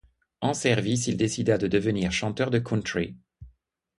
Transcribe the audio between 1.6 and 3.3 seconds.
devenir chanteur de country.